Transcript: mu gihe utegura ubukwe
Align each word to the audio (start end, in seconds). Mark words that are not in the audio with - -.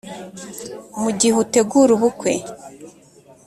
mu 1.01 1.09
gihe 1.19 1.35
utegura 1.43 1.91
ubukwe 1.97 2.33